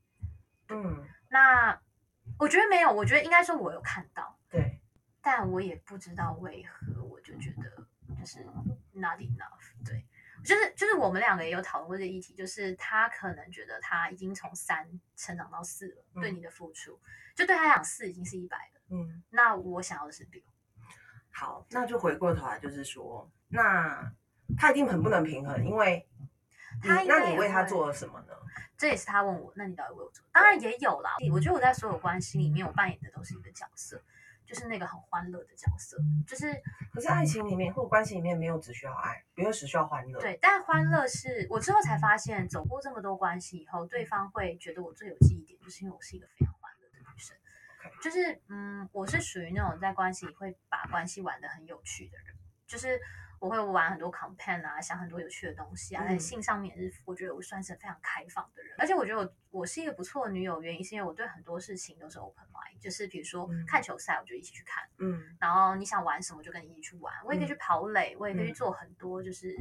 [0.68, 1.80] 嗯，那
[2.38, 4.80] 我觉得没有，我觉得应该说我有看到，对，
[5.20, 7.86] 但我也不知道为何，我就觉得
[8.18, 8.44] 就是
[8.92, 9.72] not enough。
[9.84, 10.06] 对，
[10.48, 16.98] 就是就是我们两个也有讨论过这个议题，就是他可能觉得他已经从三成长到四了，对嗯你的付出，
[17.36, 18.80] 就对他来讲四已经是一百了。
[18.88, 20.42] 嗯，那我想要的是六，
[21.30, 24.10] 好，那就回过头来，就是说，那
[24.56, 26.08] 他一定很不能平衡，因为
[26.82, 28.32] 他那你为他做了什么呢？
[28.78, 30.24] 这也是他问我，那你到底为我做？
[30.32, 34.00] 当然也有啦，我觉得我在所有关系里面，我扮演的都是一个角色，
[34.48, 36.50] 就是那个很欢乐的角色，就是
[36.90, 47.36] 可是爱情里面或者关系里面没有只需要爱，没有只需要欢乐。，对，但欢乐是我之后才发现，走过这么多关系以后，对方会觉得我最有记忆点，就是因为我是一个非常欢乐的女生。
[48.02, 52.34] 就是嗯，我是属于那种在关系里会把关系玩得很有趣的人，
[52.66, 52.98] 就是
[53.40, 56.18] 我会玩很多 campaign 啊，想很多有趣的东西啊，在嗯。
[56.20, 63.64] 性上面也是，我觉得我算是非常开放的人，而且我觉得我我是一个不错的女友，原因是因为我对很多事情都是 open mind，就是比如说嗯。
[63.66, 64.84] 看球赛，我就一起去看。
[64.98, 65.36] 嗯。
[65.40, 68.54] 然后你想玩什么就跟你一起去玩，我也可以去跑垒，我也可以去嗯。
[68.54, 69.56] 做很多，就是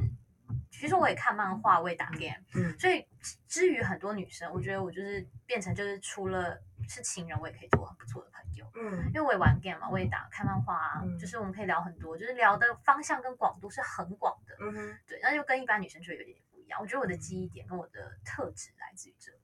[0.70, 2.78] 其实我也看漫画，我也打 game，嗯。
[2.78, 3.06] 所以
[3.46, 8.30] 至于很多女生，我觉得我就是变成就是除了是情人，我也可以做很不错的
[8.74, 14.98] 嗯因为我也玩 game 嘛，我也打看漫画啊，嗯就是我们可以聊很多，就是聊的方向跟广度是很广的，嗯哼。
[15.06, 16.80] 对，那就跟一般女生就有点不一样。
[16.80, 19.38] 我觉得我的记忆点跟我的特质来自于这里。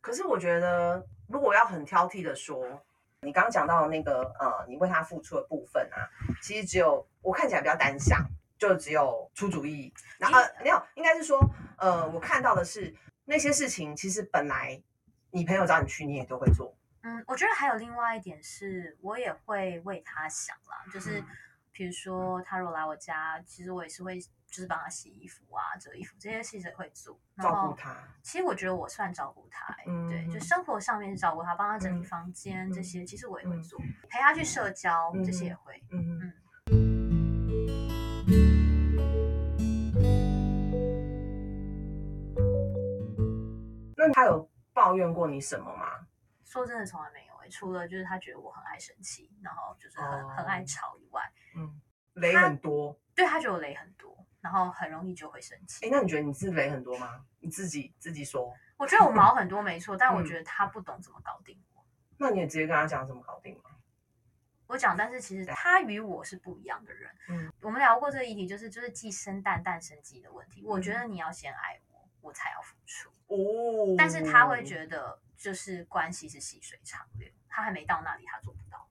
[0.00, 2.82] 可是我觉得，如果要很挑剔的说，
[3.20, 6.10] 你刚刚讲到那个呃，你为他付出的部分啊，
[6.42, 8.18] 其实只有我看起来比较单向，
[8.58, 9.94] 就只有出主意。
[10.18, 11.38] 然后、呃、没有，应该是说，
[11.78, 12.92] 呃，我看到的是
[13.24, 14.82] 那些事情，其实本来
[15.30, 16.76] 你朋友找你去，你也都会做。
[17.04, 21.26] 嗯，我觉得还有另外一点是，我也会为他想啦，就是嗯
[21.72, 27.18] 比如说他如果来我家，其实我也是会就是帮他洗衣服啊、折衣服这些，其实也会做。
[27.34, 35.82] 然后照顾他，其实我觉得我算照顾他、欸，嗯对，就生活上面是照顾他，帮他整理嗯房间、这嗯些，其实我也会嗯做，陪他去社交、嗯这些也会。
[35.90, 36.32] 嗯
[43.96, 46.06] 那他有抱怨过你什么吗？
[46.52, 51.22] 说真的，从来没有诶、除了就是他觉得我很爱生气，然后就是很、哦很爱吵以外，
[51.56, 51.80] 嗯，
[52.14, 52.94] 雷很多。
[53.14, 55.86] 对他觉得我雷很多，然后很容易就会生气。
[55.86, 57.24] 哎，那你觉得你是雷很多吗？
[57.40, 58.52] 你自己自己说。
[58.76, 61.82] 我觉得我毛很多没错， 但我嗯觉得他不懂怎么搞定我。
[62.18, 63.70] 那你也直接跟他讲怎么搞定吗？
[64.66, 67.10] 我讲，但是其实他与我是不一样的人。
[67.28, 70.62] 嗯，我们聊过这个议题，就是就是既生蛋，蛋生鸡的问题。
[70.64, 71.91] 我觉得你要先爱我，
[72.22, 73.10] 我才要付出。
[73.26, 78.88] 哦，但是他会觉得，就是关系是细水长流，他还没到那里，他做不到。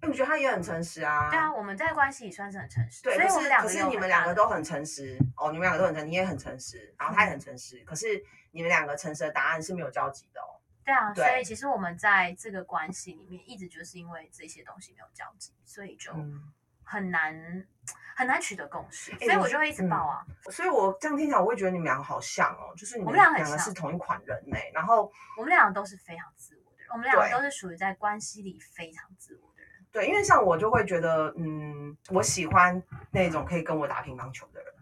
[0.00, 1.30] 得，我觉得他也很诚实啊。
[1.30, 10.60] 对啊，我们在关系里算是很诚实，对，所以我可是们两个可是你们两个都很诚实哦，你们两个都很诚，你也很诚实，然后他也很诚实，可是你们两个诚实的答案是没有交集的哦。
[10.84, 17.66] 对啊，对所以其实我们在这个关系里面，一直就是因为这些东西没有交集，所以就嗯，很难
[18.16, 20.24] 很难取得共识，所以我就会一直抱啊。
[20.50, 24.56] 所以我这样听起来，我会觉得你们两个好像哦，就是你们两个像是同一款人呢。
[24.72, 29.70] 然后我们两个都是非常自我的人，我们两个都是属于在关系里非常自我的人。
[29.90, 34.74] 对，因为像我就会觉得，嗯，我喜欢那种可以跟我打乒乓球的人。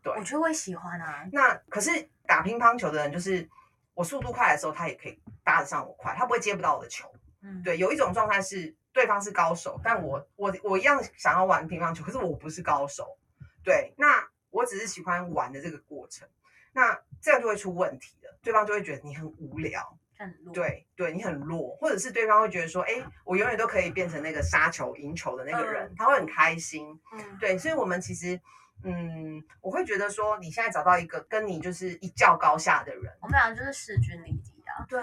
[0.00, 3.48] 对我就会喜欢啊，那可是打乒乓球的人，就是
[3.94, 7.10] 我速度快的时候，他也可以搭得上我快，他不会接不到我的球。
[7.42, 13.16] 嗯，对，有一种状态是对方是高手，但我我我一样想要玩乒乓球，可是我不是高手。
[13.62, 16.28] 对，那我只是喜欢玩的这个过程，
[16.72, 20.54] 那这样就会出问题了，对方就会觉得你很无聊，很弱。
[20.54, 26.98] 对对，你很弱，或者是对方会觉得说，哎，我永远都可以变成那个杀球赢球的那个人，他会很开心。
[27.12, 28.40] 嗯，对，所以我们其实。
[28.84, 34.57] 嗯，我会觉得说，你现在找到一个跟你就是一较高下的人，我们俩就是势均力敌啊。
[34.86, 35.00] 对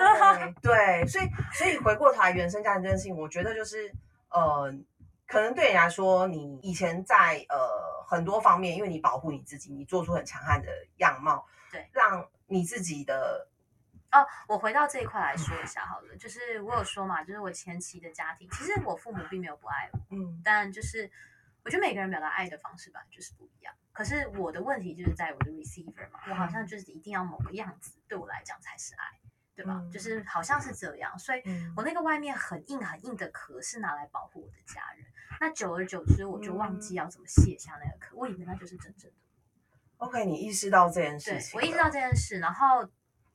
[0.61, 3.91] 对，所以所以回过头来原生家庭这件事情，我觉得就是
[4.29, 4.73] 呃，
[5.27, 13.47] 可能对你来说，你以前在呃很多方面，因为你保护你自己，你做出很强悍的样貌，对，让你自己的
[14.11, 20.41] 哦，我回到这一块来说一下好了，就是我有说嘛，就是我前期的家庭，其实我父母并没有不爱我，嗯。
[20.43, 21.09] 但就是
[21.63, 23.73] 我觉得每个人表达爱的方式吧就是不一样。
[23.91, 29.05] 可是我的问题就是在我的 receiver 嘛，我好像就是一定要某个样子，对我来讲才是爱，
[29.55, 29.79] 对吧？
[29.81, 35.05] 嗯就是好像是这样，所以嗯我那个外面很硬很硬的壳是拿来保护我的家人，
[35.39, 39.17] 那久而久之，我就忘记要怎么卸下那个壳，我以为那就是真正的
[39.97, 40.07] 我。
[40.07, 42.87] OK，你意识到这件事情，我意识到，这件事，然后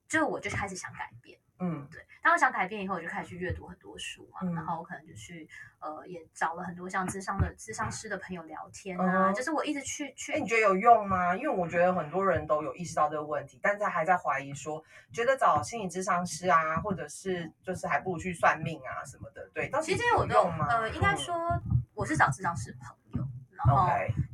[0.06, 1.40] 就我就开始想改变。
[1.59, 11.35] 嗯对，当我想改变以后，我就开始去阅读很多书嘛，嗯然后我可能就去呃，也找了很多像智商的智商师的朋友聊天啊，嗯就是我一直去去哎，你觉得有用吗？
[11.35, 20.42] 因为我觉得很多人都有意识到这个问题，但是还在怀疑说，觉得找心理智商师啊，或者是就是还不如去算命啊什么的，对，到其实这些我都？
[20.68, 21.35] 呃，应该嗯说
[21.94, 23.88] 我是找智商师朋友，然后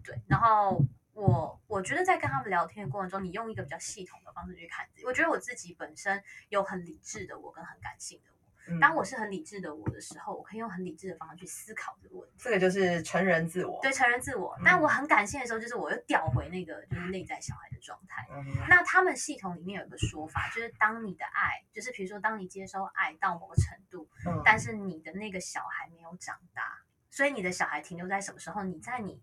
[0.05, 0.81] 对，然后
[1.17, 8.37] 我我觉得在跟他们聊天的过程中，你用一个比较系统的方式去看自己，我觉得我自己本身有很理智的我跟很感性的我。
[8.69, 12.35] 嗯当我是很理智的我的时候，我可以用很理智的方式去思考这个问题。
[12.37, 14.63] 这个就是成人自我，对，成人自我嗯。
[14.65, 18.27] 但我很感性的时候，就是我又调回那个就是内在小孩的状态。
[18.29, 28.65] 嗯，那他们系统里面有一个说法，就是当你的爱，就是比如说当你接收爱到某个程度，嗯但是你的那个小孩没有长大，所以你的小孩停留在什么时候？
[28.65, 29.23] 你在你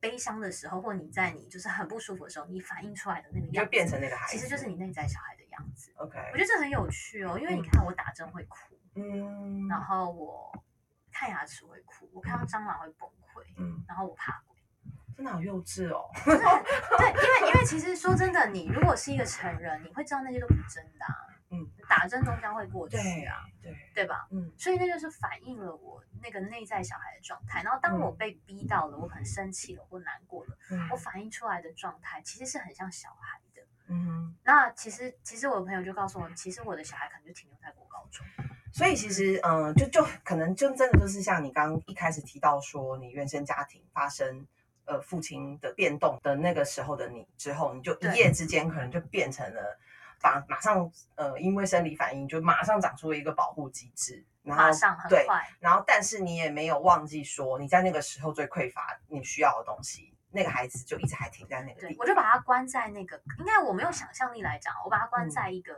[0.00, 5.92] 悲伤的时候，或你在你就是很不舒服的时候，你反映出来的那个样子，就变成那个孩子，其实就是你内在小孩的样子。
[5.96, 8.56] OK，我觉得这很有趣哦，因为你看我打针会哭，
[8.94, 10.52] 嗯然后我
[11.12, 14.56] 看牙齿会哭，我看到蟑螂会崩溃，嗯，然后我怕鬼。
[15.16, 21.26] 真的好幼稚哦，对，因为因为其实说真的，你如果是一个成人，你会知道那些都不是真的、啊。
[21.50, 24.28] 嗯，打针终将会过去啊，对，对吧？
[24.30, 27.62] 嗯所以那就是反映了我那个内在小孩的状态。
[27.62, 33.62] 然后当我嗯被逼到了，我很生气了或难过了，嗯我反映出来的状态其实是很像小孩的。
[33.88, 34.36] 嗯哼。
[34.44, 38.26] 那其实其实我的朋友就告诉我，其实我的小孩可能就停留在国高中。
[38.70, 44.46] 所以其实，嗯、就就可能就真的就是像你刚刚一开始提到说，你原生家庭发生
[44.84, 49.78] 呃父亲的变动的那个时候的你之后，你就一夜之间可能就变成了
[50.20, 61.90] 把马上呃因为生理反应就马上长出了一个保护机制，然后马上很对，快，然后但是你也没有忘记说你在那个时候最匮乏你需要的东西，那个孩子就一直还停在那个地，方。
[61.92, 65.74] 对我就把他关在那个，应该我没有想象力来讲，我把他关嗯在一个，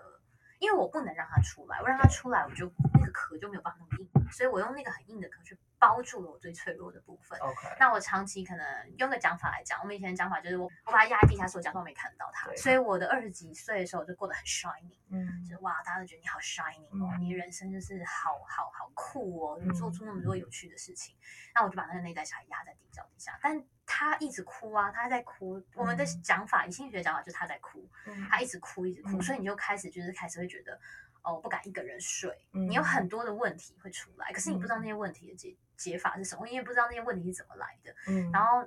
[0.58, 7.36] 因为我不能让他出来，我让他出来，我就那个个壳就没有办法那么硬，所以我用那个很硬的壳去包住了我最脆弱的部分。
[7.40, 8.64] OK，那我长期可能
[8.98, 15.42] 用个讲法来讲，我们以前的讲法就是我我把它压在地下室，我假装没看到它，所以我的二十几岁的时候我就过得很 shining，嗯。
[15.48, 17.20] 就是哇，大家都觉得你好 shining 哦，嗯。
[17.20, 21.16] 你人生就是好好好酷哦，嗯你做出那么多有趣的事情。
[21.54, 25.62] 那我就把那个内在小孩压在地脚底下，但他一直哭啊，他在哭。
[25.74, 26.22] 我们的嗯。
[26.22, 28.28] 讲法，以心理学讲法就是他在哭，嗯。
[28.30, 29.22] 他一直哭一直哭，嗯。
[29.22, 30.78] 所以你就开始就是开始会觉得。
[31.22, 32.66] 哦，我不敢一个人睡，嗯。
[32.66, 38.30] 你有很多的问题会出来，可是你不知道那些问题的解解法是什么，因为不知道那些问题是怎么来的，嗯。
[38.30, 38.62] 然后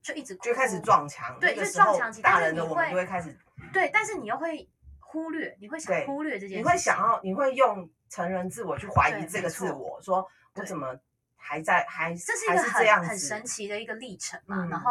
[0.00, 3.36] 就一直哭就开始撞墙，对就撞墙期但是你大人的我们会就会开始，
[3.72, 4.66] 对，但是你又会
[4.98, 10.98] 忽略，你会想忽略这件事情，你会想要，你会用成人自我去怀疑这个自我，说我怎么
[11.36, 14.64] 还在还这是一个还是这样子，很很神奇的一个历程嘛。
[14.64, 14.90] 嗯然后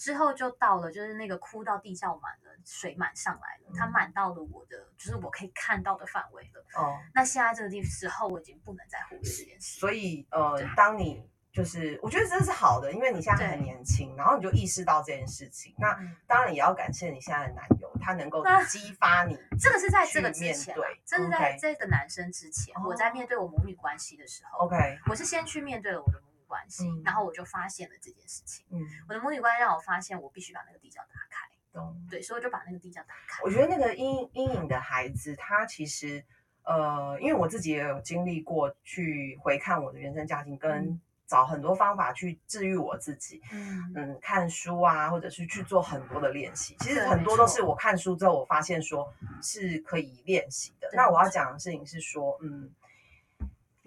[0.00, 6.64] 之后就到了，就是那个哭到地窖满了，水满上来了，它嗯满到了我的，就是我可以看到的范围了。
[6.74, 9.78] 哦，那现在这个地时候，我已经不能再忽略这件事。
[9.78, 11.22] 所以呃，当你
[11.52, 15.74] 就是我觉得这是好的，因为你现在很年轻，然后你就意识到这件事情。
[15.78, 19.36] 那嗯当然也要感谢你现在的男友，他能够激发你。
[19.60, 28.66] 这个是在这个去面之前啊对，这是在这个男生之前，我在哦面对我母女关系的时候，OK，我是先去面对了我的关系，嗯然后我就发现了这件事情。
[28.70, 31.48] 嗯，我的母女关系让我发现，我必须把那个地窖打开。
[31.72, 31.96] 懂。
[32.10, 33.40] 对，所以我就把那个地窖打开。
[33.44, 36.24] 我觉得那个阴阴影的孩子，他其实
[36.64, 43.40] 呃，因为我自己也有经历过，去回看我的原生家庭，跟嗯找很多方法去治愈我自己。
[43.52, 46.76] 嗯，嗯，看书啊，或者是去做很多的练习。
[46.80, 49.08] 其实很多都是我看书之后，我发现说
[49.40, 50.90] 是可以练习的。
[50.92, 52.68] 那我要讲的事情是说，嗯，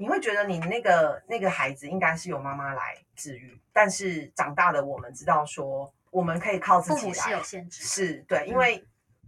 [0.03, 7.43] 你会觉得你那个那个孩子应该是由妈妈来治愈，但是长大的我们知道说，我们可以靠自己父母是有来。
[7.43, 7.83] 限制。
[7.85, 8.85] 是对，因嗯为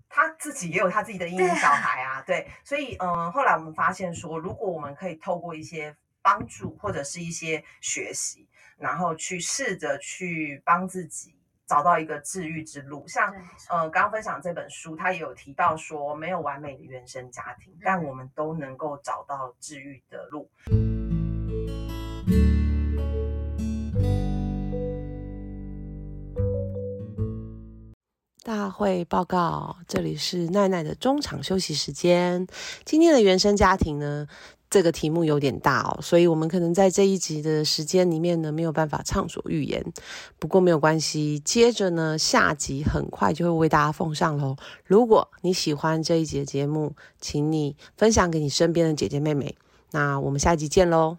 [0.09, 8.45] 他自己也有他自己的阴影小孩啊，对，所以嗯、呃后来我们发现说，如果我们可以透过一些帮助或者是一些学习，
[8.77, 11.33] 然后去试着去帮自己
[11.67, 13.33] 找到一个治愈之路，像
[13.69, 20.47] 呃刚刚分享这本书，它也有提到说，没有完美的原生家庭，但嗯我们都能够找到治愈的路。
[28.43, 32.45] 大会报告，这里是奈奈的中场休息时间。
[32.83, 34.27] 今天的原生家庭呢，
[34.75, 39.81] 这个题目有点大哦，所以我们可能在这一集的时间里面呢，没有办法畅所欲言。
[40.37, 44.57] 不过没有关系，接着呢，下集很快就会为大家奉上喽。
[44.83, 49.55] 如果你喜欢这一集的节目，请你分享给你身边的姐姐妹妹。
[49.91, 51.15] 那我们下一集见喽。